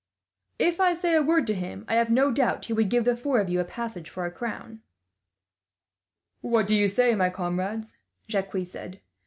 [0.57, 3.15] If I say a word to him, I have no doubt he would give the
[3.15, 4.81] four of you a passage, for a crown."
[6.39, 8.99] "What do you say, comrades?" Jacques said.